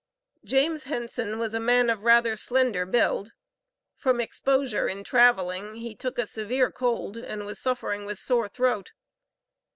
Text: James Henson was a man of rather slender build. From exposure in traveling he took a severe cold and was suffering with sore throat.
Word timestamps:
James 0.43 0.85
Henson 0.85 1.37
was 1.37 1.53
a 1.53 1.59
man 1.59 1.87
of 1.87 2.01
rather 2.01 2.35
slender 2.35 2.87
build. 2.87 3.33
From 3.95 4.19
exposure 4.19 4.87
in 4.87 5.03
traveling 5.03 5.75
he 5.75 5.93
took 5.93 6.17
a 6.17 6.25
severe 6.25 6.71
cold 6.71 7.17
and 7.17 7.45
was 7.45 7.59
suffering 7.59 8.03
with 8.07 8.17
sore 8.17 8.47
throat. 8.49 8.93